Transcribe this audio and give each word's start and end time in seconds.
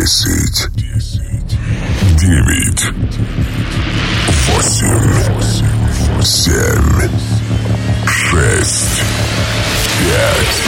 Десять. 0.00 0.66
Девять. 2.16 2.84
Восемь. 4.46 5.12
Семь. 6.22 7.10
Шесть. 8.08 9.02
Пять. 9.98 10.60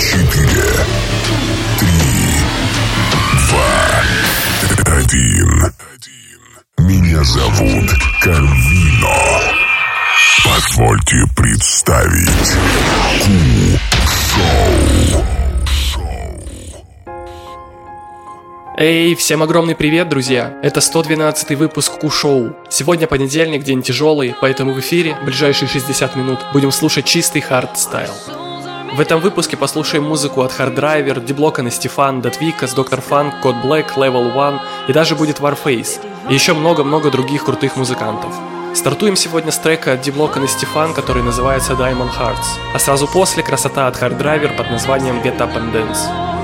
Четыре. 0.00 0.72
Три. 1.78 2.10
Два. 3.46 3.70
Один. 4.96 5.50
Меня 6.78 7.22
зовут 7.22 7.88
Карвино. 8.20 9.16
Позвольте 10.44 11.22
представить 11.36 12.50
Ку-шоу. 14.02 15.33
Эй, 18.76 19.14
всем 19.14 19.40
огромный 19.40 19.76
привет, 19.76 20.08
друзья! 20.08 20.58
Это 20.60 20.80
112 20.80 21.56
выпуск 21.56 21.92
Ку-шоу. 22.00 22.56
Сегодня 22.68 23.06
понедельник, 23.06 23.62
день 23.62 23.82
тяжелый, 23.82 24.34
поэтому 24.40 24.72
в 24.72 24.80
эфире 24.80 25.16
ближайшие 25.24 25.68
60 25.68 26.16
минут 26.16 26.40
будем 26.52 26.72
слушать 26.72 27.04
чистый 27.04 27.40
хард-стайл. 27.40 28.10
В 28.92 28.98
этом 28.98 29.20
выпуске 29.20 29.56
послушаем 29.56 30.02
музыку 30.02 30.42
от 30.42 30.50
Hard 30.50 30.74
Driver, 30.74 31.24
D-Block 31.24 31.57
а 31.57 31.62
и 31.62 31.70
S-te-Fan, 31.70 32.20
Da 32.20 32.31
Tweekaz, 32.31 32.74
Dr. 32.74 33.00
Phunk, 33.00 33.40
Code 33.42 33.54
Black, 33.62 33.94
Level 33.94 34.34
One 34.34 34.58
и 34.88 34.92
даже 34.92 35.14
будет 35.14 35.38
Warface. 35.38 36.00
И 36.28 36.34
еще 36.34 36.52
много-много 36.52 37.12
других 37.12 37.44
крутых 37.44 37.76
музыкантов. 37.76 38.34
Стартуем 38.74 39.14
сегодня 39.14 39.52
с 39.52 39.58
трека 39.58 39.92
от 39.92 40.00
D-Block 40.00 40.35
а 40.35 40.40
и 40.40 40.48
S-te-Fan, 40.48 40.94
который 40.94 41.22
называется 41.22 41.74
Diamond 41.74 42.10
Hearts, 42.18 42.58
а 42.74 42.78
сразу 42.80 43.06
после 43.06 43.44
красота 43.44 43.86
от 43.86 44.02
Hard 44.02 44.18
Driver 44.18 44.56
под 44.56 44.68
названием 44.72 45.20
Get 45.20 45.38
Up 45.38 45.54
and 45.54 45.72
Dance. 45.72 46.34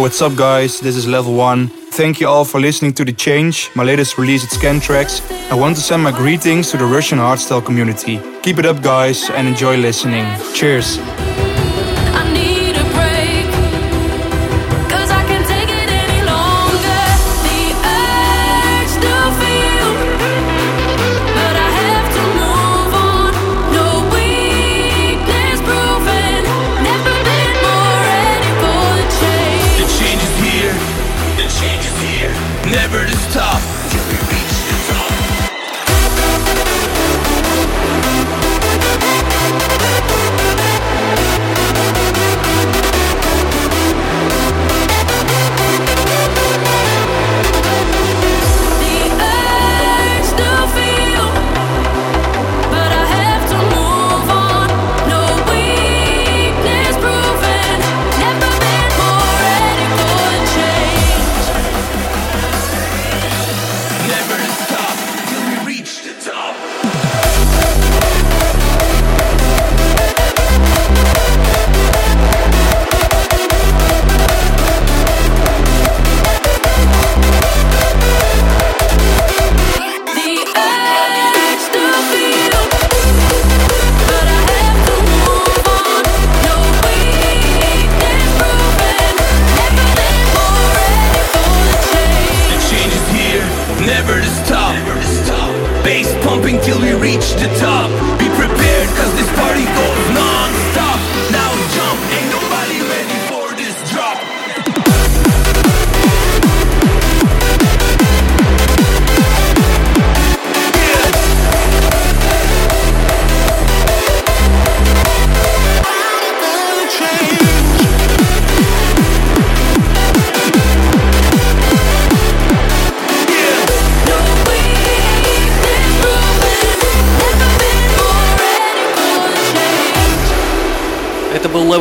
What's 0.00 0.22
up, 0.22 0.36
guys? 0.36 0.80
This 0.80 0.96
is 0.96 1.06
Level 1.06 1.34
1. 1.34 1.68
Thank 1.90 2.20
you 2.20 2.28
all 2.28 2.44
for 2.44 2.60
listening 2.60 2.94
to 2.94 3.04
The 3.04 3.12
Change, 3.12 3.68
my 3.74 3.82
latest 3.82 4.16
release 4.16 4.44
at 4.44 4.50
Scantrax. 4.50 5.20
I 5.50 5.54
want 5.54 5.76
to 5.76 5.82
send 5.82 6.02
my 6.02 6.12
greetings 6.12 6.70
to 6.70 6.76
the 6.76 6.86
Russian 6.86 7.18
hardstyle 7.18 7.64
community. 7.64 8.20
Keep 8.42 8.58
it 8.58 8.64
up, 8.64 8.80
guys, 8.80 9.28
and 9.30 9.48
enjoy 9.48 9.76
listening. 9.76 10.24
Cheers. 10.54 10.98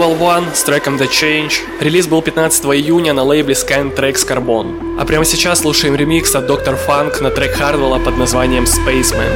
Level 0.02 0.18
1 0.18 0.56
с 0.56 0.64
треком 0.64 0.96
The 0.96 1.08
Change. 1.08 1.54
Релиз 1.80 2.08
был 2.08 2.24
15 2.24 2.66
июня 2.66 3.14
на 3.14 3.22
лейбле 3.22 3.54
Scan 3.54 3.96
Tracks 3.96 4.28
Carbon. 4.28 4.98
А 5.00 5.06
прямо 5.06 5.26
сейчас 5.26 5.60
слушаем 5.60 5.96
ремикс 5.96 6.34
от 6.34 6.50
Dr. 6.50 6.76
Funk 6.88 7.22
на 7.22 7.30
трек 7.30 7.54
Хардвелла 7.54 8.00
под 8.00 8.18
названием 8.18 8.64
Spaceman. 8.64 9.30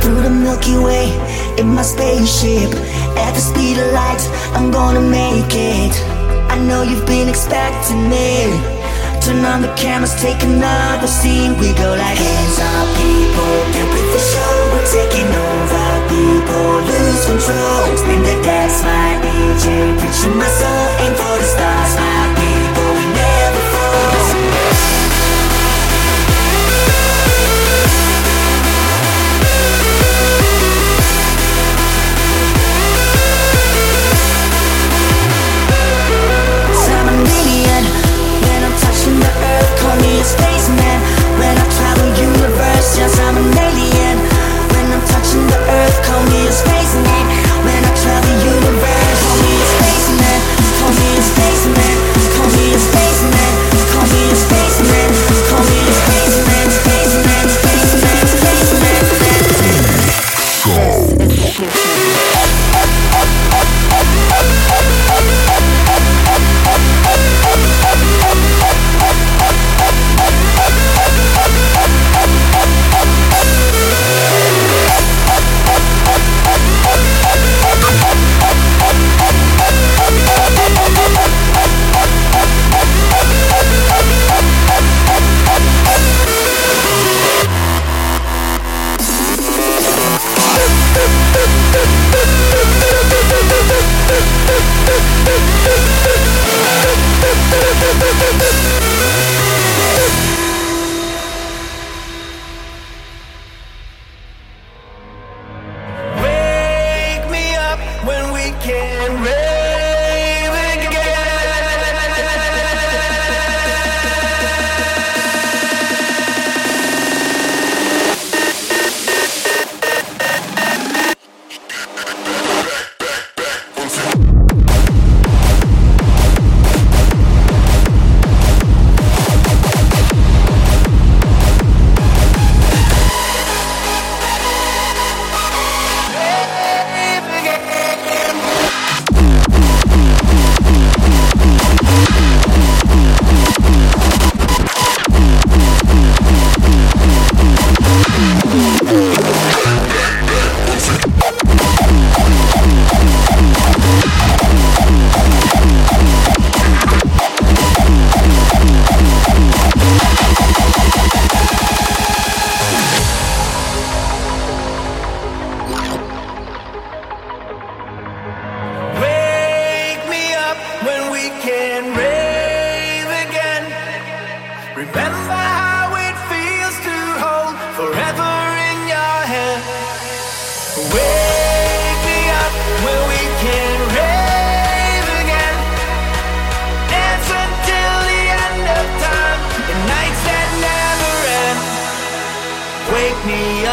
Through 0.00 0.22
the 0.22 0.30
Milky 0.30 0.78
Way 0.82 1.12
in 1.58 1.74
my 1.74 1.82
spaceship 1.82 2.72
At 3.18 3.34
the 3.34 3.40
speed 3.40 3.76
of 3.76 3.92
light, 3.92 4.22
I'm 4.54 4.70
gonna 4.70 5.02
make 5.02 5.52
it 5.52 5.94
I 6.48 6.56
know 6.58 6.82
you've 6.82 7.06
been 7.06 7.28
expecting 7.28 8.08
me 8.08 8.48
Turn 9.20 9.44
on 9.44 9.60
the 9.60 9.74
cameras, 9.76 10.14
take 10.22 10.42
another 10.42 11.06
scene 11.06 11.52
We 11.58 11.74
go 11.74 11.90
like 12.02 12.16
hands 12.16 12.58
up 12.72 12.88
people, 12.96 13.52
get 13.74 13.88
with 13.92 14.08
the 14.14 14.22
show 14.32 14.52
We're 14.72 14.88
taking 14.88 15.28
over 15.28 15.65
lose 16.88 17.22
control. 17.26 17.96
Spin 17.96 18.22
the 18.22 18.36
dance, 18.42 18.82
my 18.82 19.20
DJ 19.22 19.64
Preaching 19.98 20.36
my 20.38 20.48
soul, 20.48 20.84
aim 21.02 21.14
for 21.14 21.36
the 21.40 21.48
stars 21.54 21.85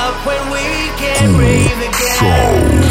Cool 0.03 1.93
Show. 1.93 2.82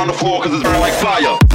On 0.00 0.08
the 0.08 0.14
floor 0.14 0.42
cause 0.42 0.54
it's 0.54 0.62
burning 0.62 0.80
like 0.80 0.94
fire. 0.94 1.49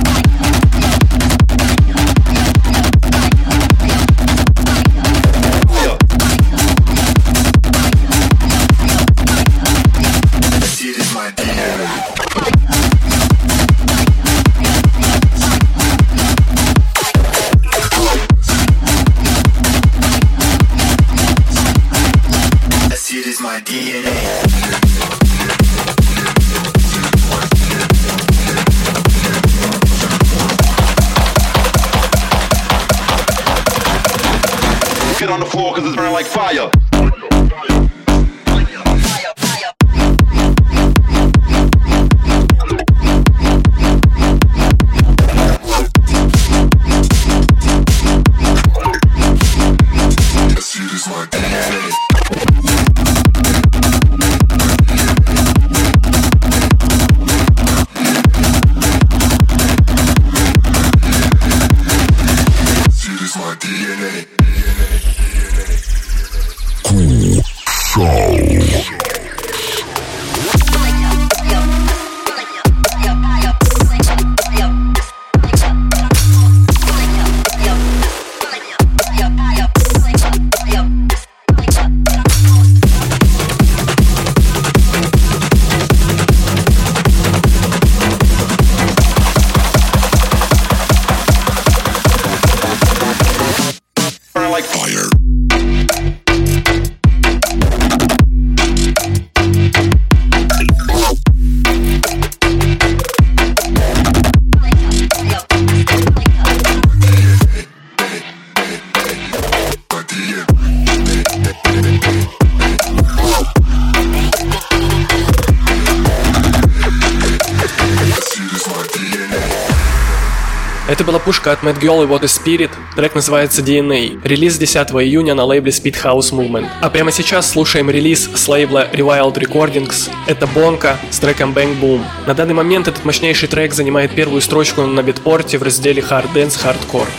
Пушка 121.25 121.53
от 121.53 121.63
Mad 121.63 121.79
Girl 121.81 122.03
и 122.03 122.07
What 122.07 122.21
is 122.21 122.39
Spirit. 122.39 122.69
Трек 122.95 123.15
называется 123.15 123.63
DNA. 123.63 124.21
Релиз 124.23 124.59
10 124.59 124.91
июня 124.91 125.33
на 125.33 125.43
лейбле 125.43 125.71
Speed 125.71 125.95
House 126.03 126.31
Movement. 126.31 126.67
А 126.81 126.91
прямо 126.91 127.11
сейчас 127.11 127.49
слушаем 127.49 127.89
релиз 127.89 128.29
с 128.31 128.47
лейбла 128.47 128.87
Rewild 128.93 129.33
Recordings. 129.33 130.11
Это 130.27 130.45
Бонка 130.45 130.99
с 131.09 131.17
треком 131.17 131.51
Bang 131.51 131.79
Boom. 131.81 132.03
На 132.27 132.35
данный 132.35 132.53
момент 132.53 132.87
этот 132.87 133.03
мощнейший 133.05 133.49
трек 133.49 133.73
занимает 133.73 134.11
первую 134.11 134.39
строчку 134.39 134.83
на 134.83 135.01
битпорте 135.01 135.57
в 135.57 135.63
разделе 135.63 136.03
Hard 136.03 136.31
Dance 136.35 136.63
Hardcore. 136.63 137.09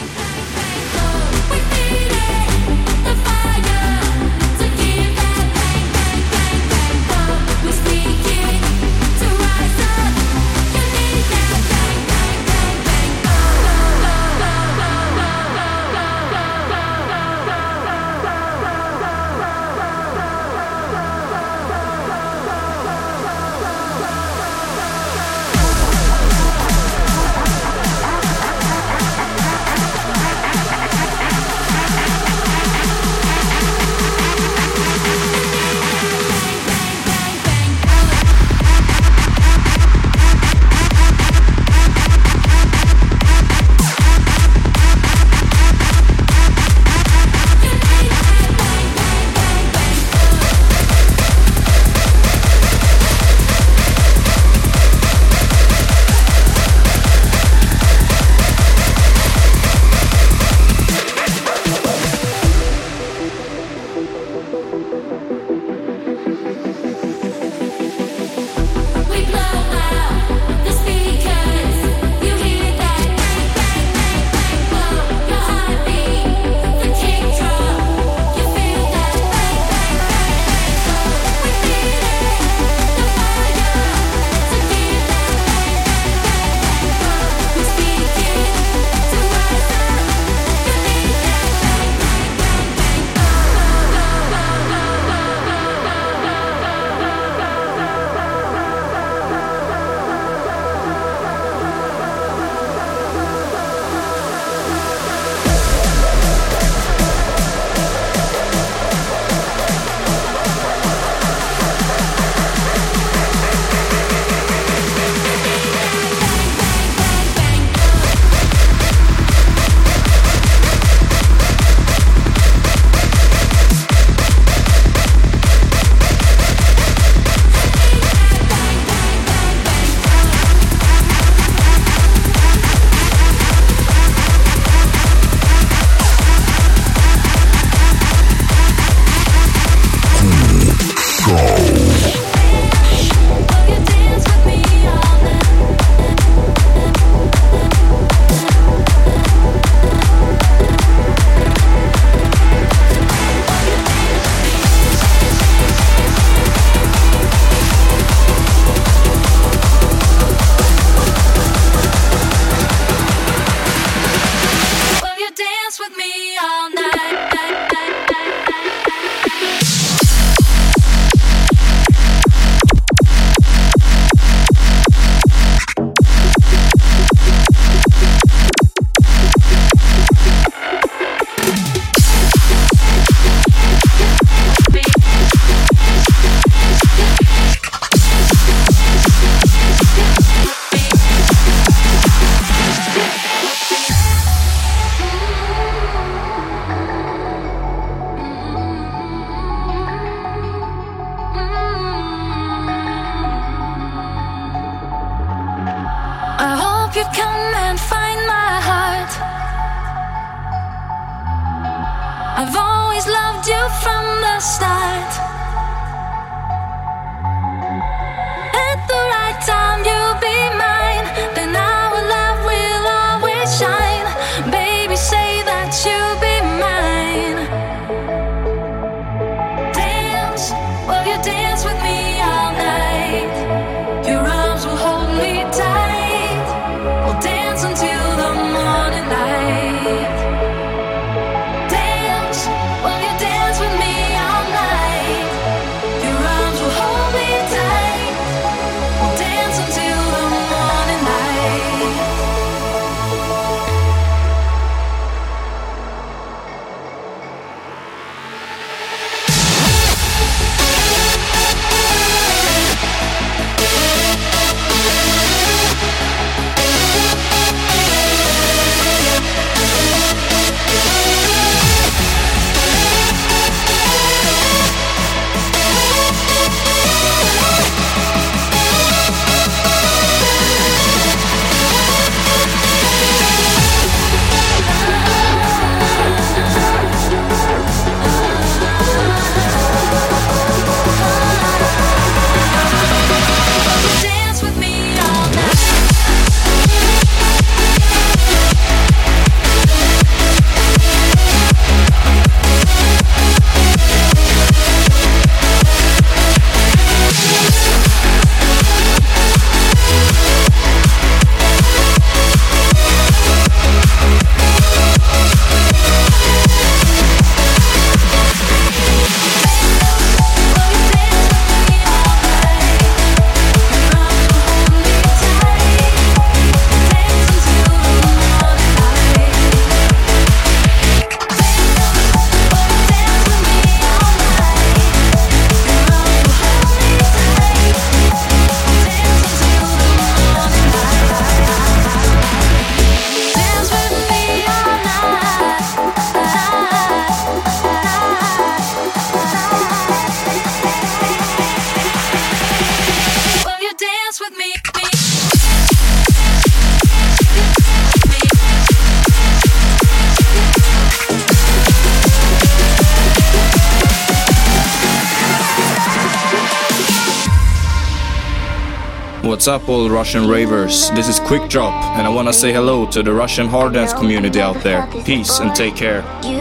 What's 369.46 369.62
up, 369.62 369.68
all 369.68 369.88
Russian 369.88 370.26
ravers? 370.26 370.90
This 370.90 371.06
is 371.06 371.20
Quick 371.20 371.48
Drop, 371.48 371.72
and 371.96 372.04
I 372.04 372.10
wanna 372.10 372.32
say 372.32 372.52
hello 372.52 372.84
to 372.90 373.00
the 373.00 373.12
Russian 373.12 373.46
hard 373.46 373.74
dance 373.74 373.92
community 373.92 374.40
out 374.40 374.60
there. 374.64 374.88
Peace 375.04 375.38
and 375.38 375.54
take 375.54 375.76
care. 375.76 376.02
You 376.24 376.32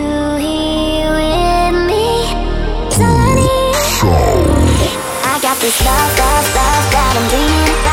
here 0.42 1.14
with 1.14 1.86
me, 1.86 2.26
Sunny. 2.90 3.46
I 5.22 5.38
got 5.40 5.56
this 5.60 5.80
love, 5.86 6.18
love, 6.18 6.56
love 6.56 6.86
that 6.94 7.14
I'm 7.16 7.30
dreaming 7.30 7.85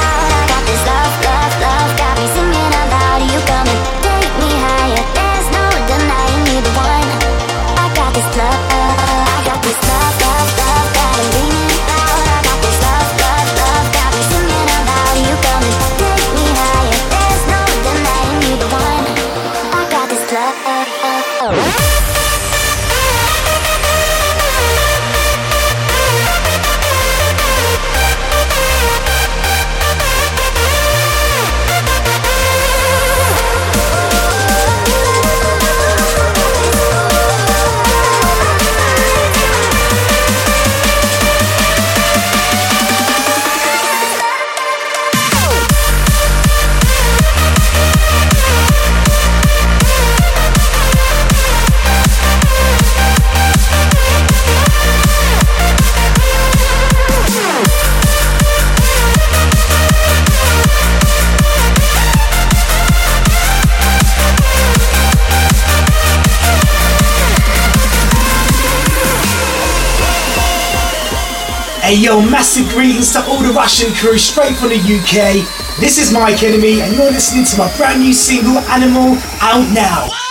yo, 72.02 72.20
massive 72.20 72.68
greetings 72.70 73.12
to 73.12 73.24
all 73.26 73.40
the 73.40 73.52
Russian 73.52 73.94
crew 73.94 74.18
straight 74.18 74.56
from 74.56 74.70
the 74.70 74.76
UK. 74.76 75.46
This 75.78 75.98
is 75.98 76.12
Mike 76.12 76.42
Enemy, 76.42 76.80
and 76.80 76.92
you're 76.94 77.12
listening 77.12 77.44
to 77.44 77.56
my 77.56 77.72
brand 77.76 78.00
new 78.00 78.12
single 78.12 78.58
Animal 78.58 79.16
out 79.40 79.72
now. 79.72 80.21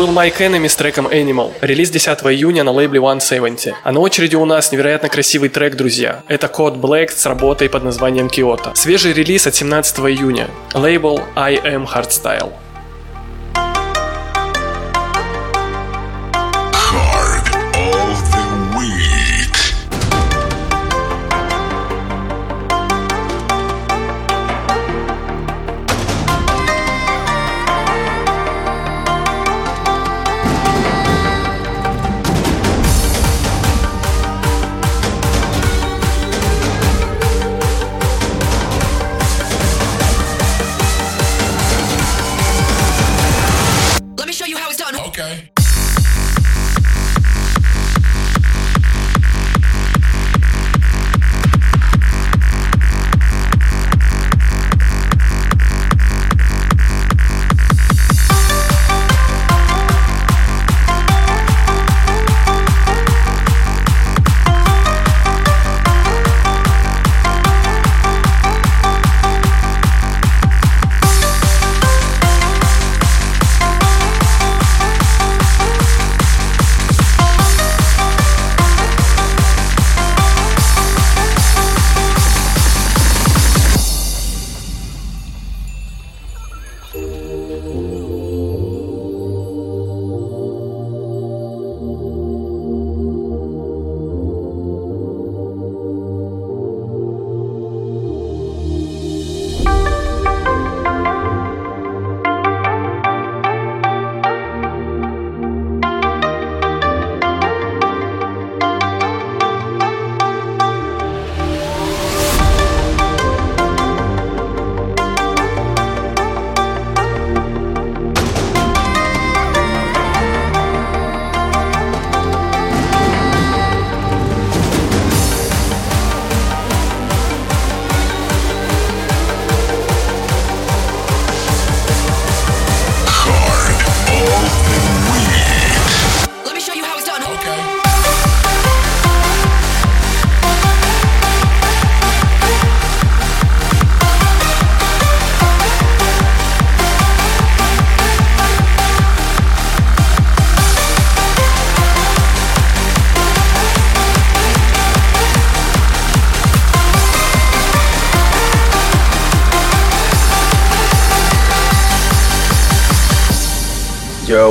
Был 0.00 0.08
Mike 0.08 0.38
Enemy 0.38 0.66
с 0.66 0.76
треком 0.76 1.06
Animal. 1.08 1.52
Релиз 1.60 1.90
10 1.90 2.20
июня 2.20 2.64
на 2.64 2.70
лейбле 2.70 3.00
170. 3.00 3.74
А 3.84 3.92
на 3.92 4.00
очереди 4.00 4.34
у 4.34 4.46
нас 4.46 4.72
невероятно 4.72 5.10
красивый 5.10 5.50
трек, 5.50 5.76
друзья. 5.76 6.22
Это 6.26 6.48
код 6.48 6.76
Black 6.76 7.10
с 7.10 7.26
работой 7.26 7.68
под 7.68 7.84
названием 7.84 8.28
Kyoto. 8.28 8.74
Свежий 8.74 9.12
релиз 9.12 9.46
от 9.46 9.54
17 9.54 9.98
июня. 9.98 10.48
Лейбл 10.72 11.20
I 11.36 11.56
Am 11.56 11.86
Hardstyle. 11.86 12.50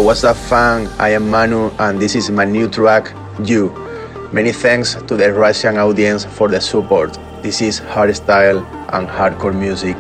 What's 0.10 0.24
up, 0.24 0.36
fam? 0.36 0.90
I 0.98 1.10
am 1.10 1.30
Manu, 1.30 1.70
and 1.78 2.02
this 2.02 2.16
is 2.16 2.32
my 2.32 2.44
new 2.44 2.68
track, 2.68 3.14
You. 3.44 3.70
Many 4.34 4.52
thanks 4.52 4.96
to 4.96 5.16
the 5.16 5.32
Russian 5.32 5.78
audience 5.78 6.26
for 6.26 6.48
the 6.48 6.60
support. 6.60 7.16
This 7.44 7.62
is 7.62 7.80
hardstyle 7.80 8.66
and 8.92 9.08
hardcore 9.08 9.54
music. 9.54 10.00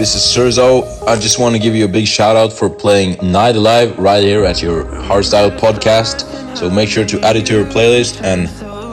This 0.00 0.14
is 0.14 0.22
Serzo. 0.22 1.06
I 1.06 1.18
just 1.18 1.38
want 1.38 1.54
to 1.54 1.60
give 1.60 1.76
you 1.76 1.84
a 1.84 1.88
big 1.88 2.06
shout 2.06 2.34
out 2.34 2.54
for 2.54 2.70
playing 2.70 3.18
Night 3.20 3.54
Alive 3.54 3.98
right 3.98 4.22
here 4.22 4.46
at 4.46 4.62
your 4.62 4.84
Hardstyle 4.84 5.54
podcast. 5.58 6.56
So 6.56 6.70
make 6.70 6.88
sure 6.88 7.04
to 7.04 7.20
add 7.20 7.36
it 7.36 7.44
to 7.48 7.52
your 7.52 7.66
playlist 7.66 8.22
and 8.22 8.48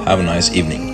have 0.05 0.19
a 0.19 0.23
nice 0.23 0.53
evening. 0.53 0.86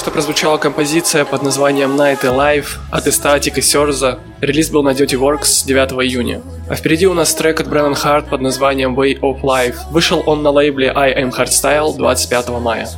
что 0.00 0.10
прозвучала 0.10 0.56
композиция 0.56 1.26
под 1.26 1.42
названием 1.42 1.94
Night 1.94 2.22
Alive 2.22 2.78
от 2.90 3.06
Estatic 3.06 3.58
и 3.58 3.60
Серза. 3.60 4.18
Релиз 4.40 4.70
был 4.70 4.82
на 4.82 4.92
Dirty 4.92 5.18
Works 5.18 5.66
9 5.66 5.90
июня. 6.02 6.40
А 6.70 6.74
впереди 6.74 7.06
у 7.06 7.12
нас 7.12 7.34
трек 7.34 7.60
от 7.60 7.68
Брэннон 7.68 7.92
Hart 7.92 8.30
под 8.30 8.40
названием 8.40 8.98
Way 8.98 9.20
of 9.20 9.42
Life. 9.42 9.76
Вышел 9.90 10.22
он 10.24 10.42
на 10.42 10.48
лейбле 10.48 10.90
I 10.96 11.22
Am 11.22 11.30
Hardstyle 11.30 11.94
25 11.98 12.48
мая. 12.60 12.88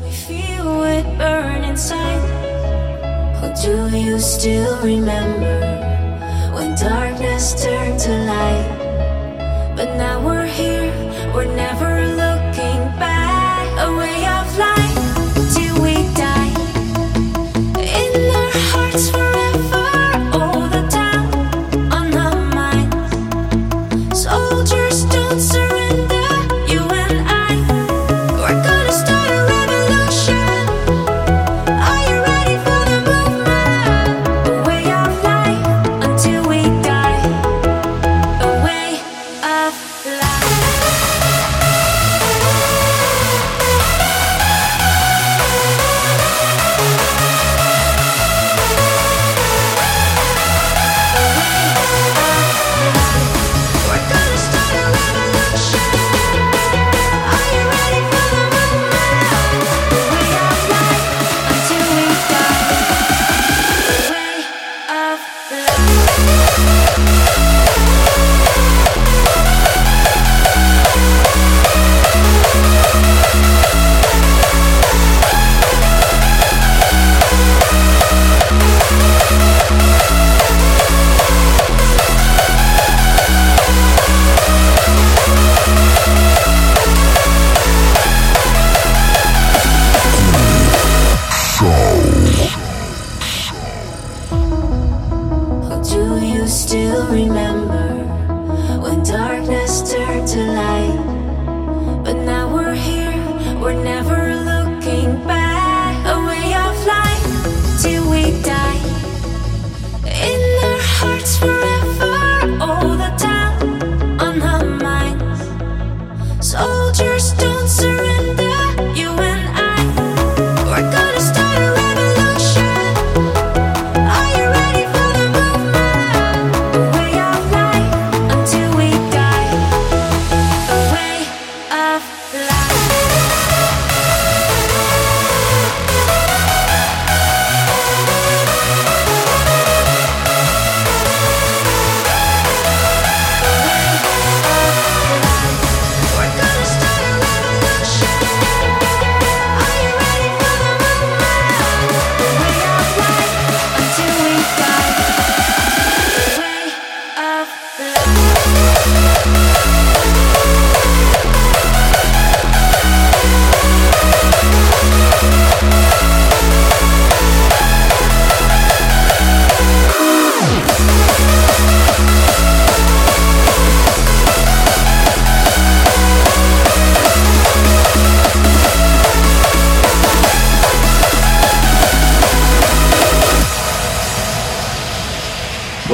But 9.75 9.97
now 9.97 10.21
we're 10.25 10.42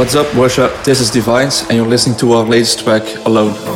What's 0.09 0.17
up, 0.17 0.35
worship? 0.35 0.73
This 0.85 1.01
is 1.01 1.11
Divines, 1.11 1.65
and 1.69 1.73
you're 1.73 1.87
listening 1.87 2.17
to 2.21 2.33
our 2.33 2.43
latest 2.43 2.83
track, 2.83 3.03
Alone. 3.27 3.68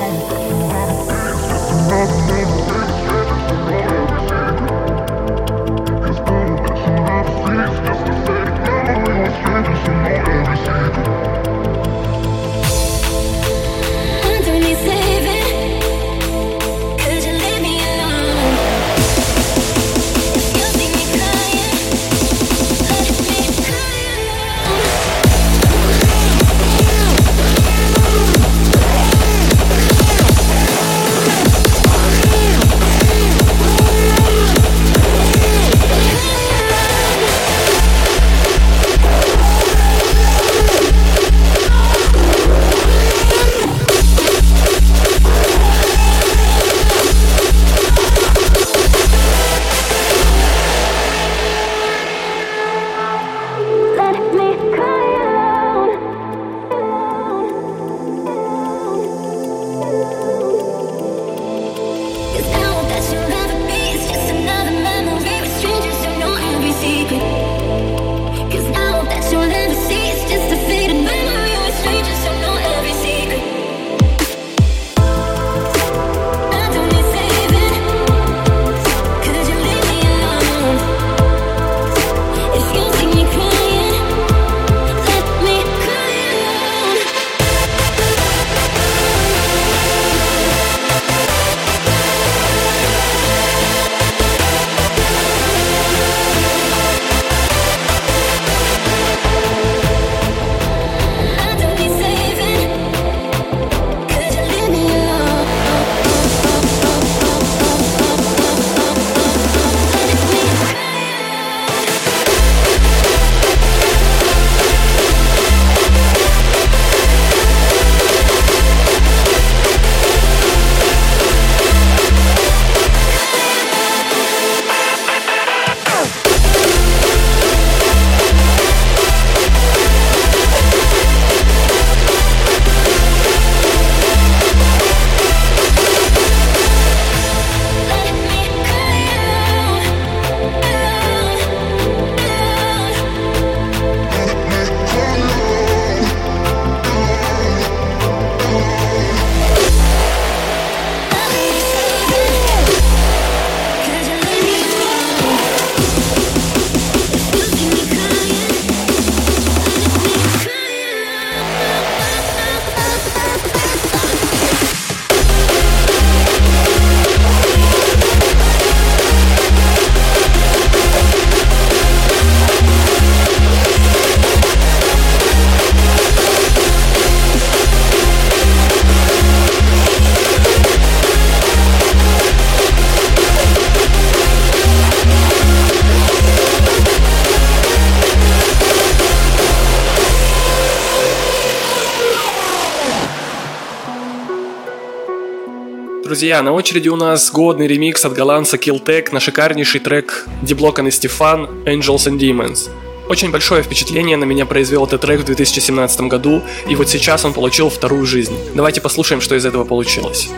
друзья, 196.13 196.43
на 196.43 196.53
очереди 196.53 196.91
у 196.91 196.97
нас 196.97 197.31
годный 197.33 197.67
ремикс 197.67 198.05
от 198.05 198.13
голландца 198.13 198.59
Killtech 198.59 199.13
на 199.13 199.19
шикарнейший 199.19 199.81
трек 199.81 200.27
Деблокан 200.43 200.87
и 200.87 200.91
Стефан 200.91 201.47
«Angels 201.65 202.07
and 202.07 202.19
Demons». 202.19 202.69
Очень 203.09 203.31
большое 203.31 203.63
впечатление 203.63 204.19
на 204.19 204.25
меня 204.25 204.45
произвел 204.45 204.85
этот 204.85 205.01
трек 205.01 205.21
в 205.21 205.25
2017 205.25 206.03
году, 206.03 206.43
и 206.69 206.75
вот 206.75 206.91
сейчас 206.91 207.25
он 207.25 207.33
получил 207.33 207.71
вторую 207.71 208.05
жизнь. 208.05 208.37
Давайте 208.55 208.83
послушаем, 208.83 209.23
что 209.23 209.37
из 209.37 209.47
этого 209.47 209.65
получилось. 209.65 210.29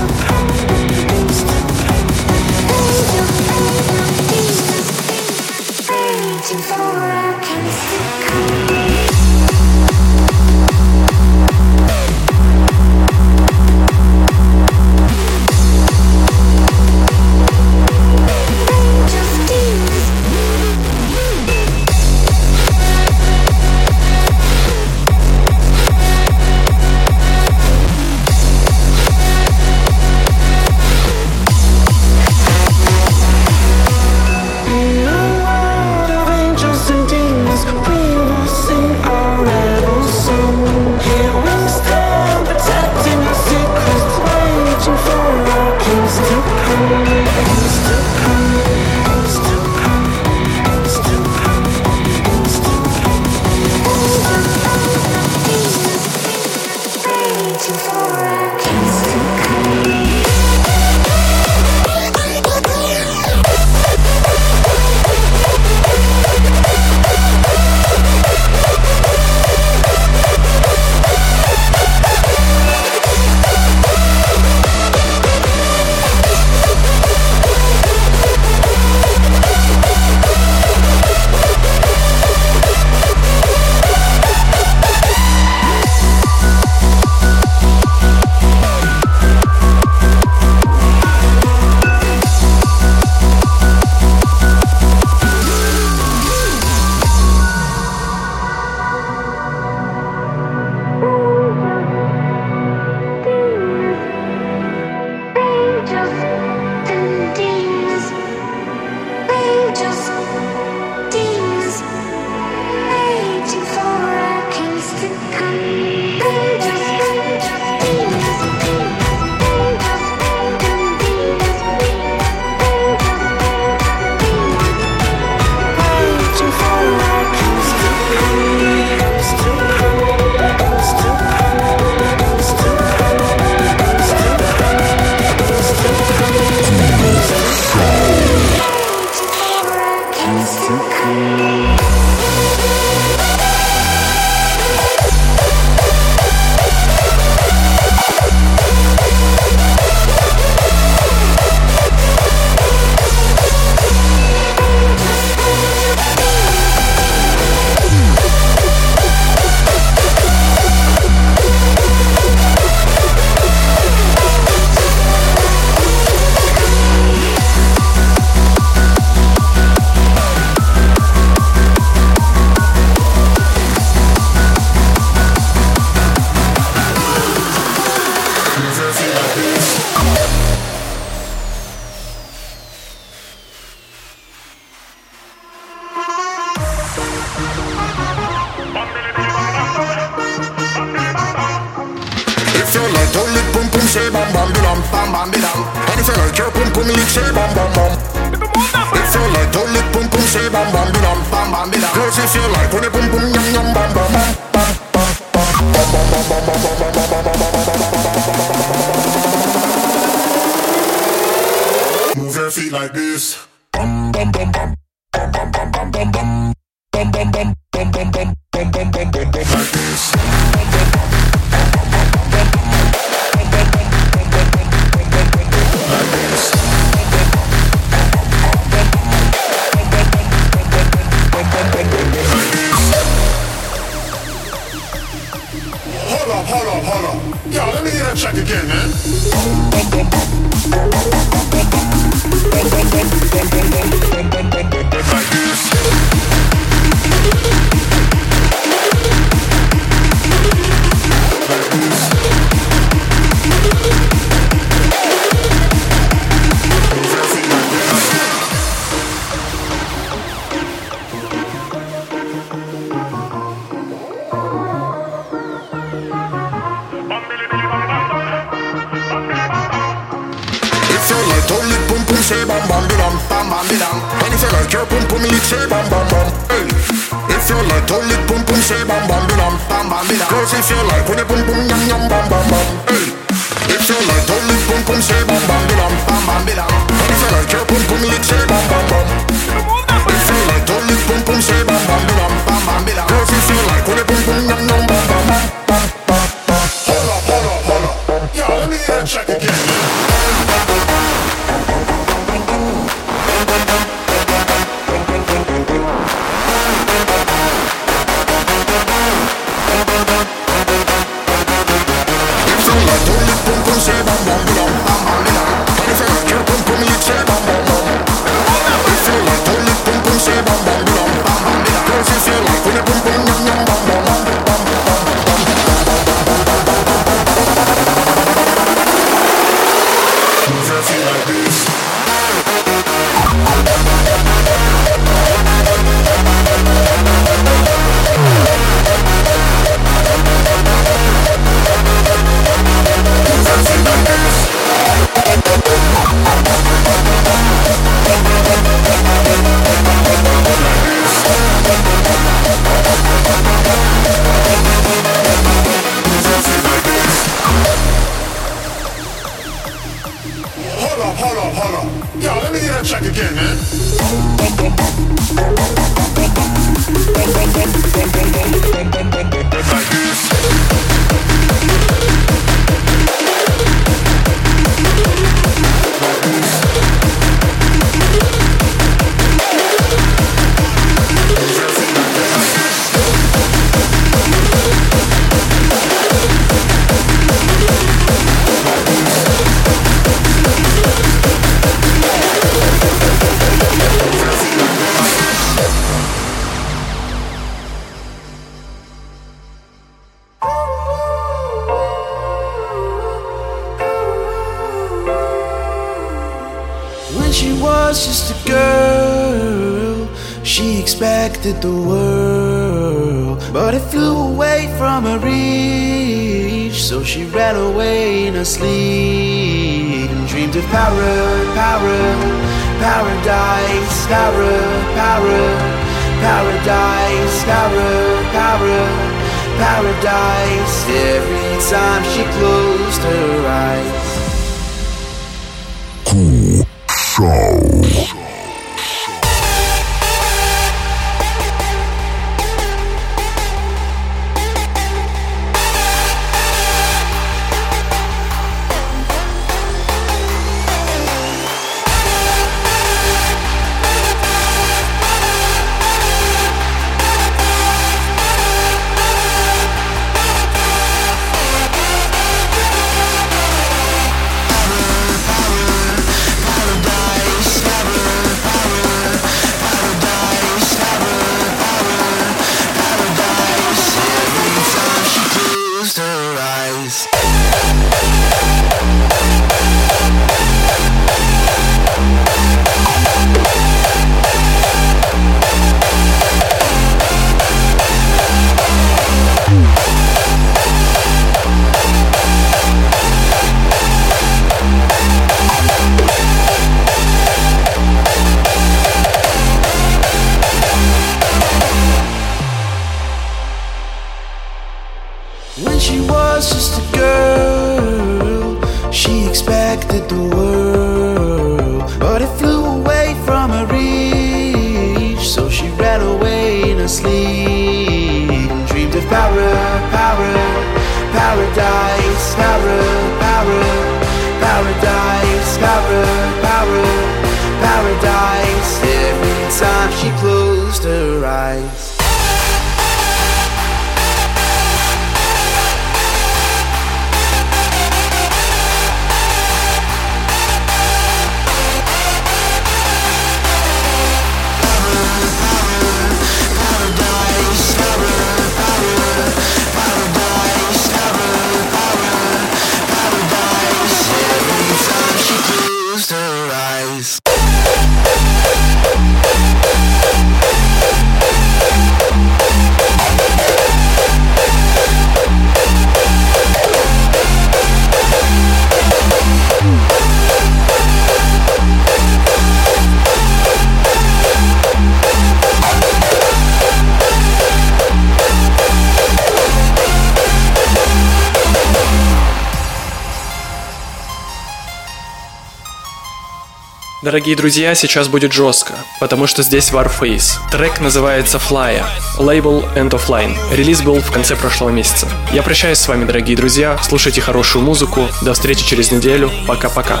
Дорогие 587.02 587.34
друзья, 587.34 587.74
сейчас 587.74 588.06
будет 588.06 588.32
жестко, 588.32 588.74
потому 589.00 589.26
что 589.26 589.42
здесь 589.42 589.72
Warface. 589.72 590.34
Трек 590.52 590.80
называется 590.80 591.38
Flyer, 591.38 591.84
лейбл 592.16 592.60
End 592.76 592.90
of 592.90 593.08
Line. 593.08 593.36
Релиз 593.52 593.82
был 593.82 593.96
в 594.00 594.12
конце 594.12 594.36
прошлого 594.36 594.70
месяца. 594.70 595.08
Я 595.32 595.42
прощаюсь 595.42 595.78
с 595.78 595.88
вами, 595.88 596.04
дорогие 596.04 596.36
друзья, 596.36 596.78
слушайте 596.80 597.20
хорошую 597.20 597.64
музыку, 597.64 598.06
до 598.22 598.34
встречи 598.34 598.64
через 598.64 598.92
неделю, 598.92 599.32
пока-пока. 599.48 600.00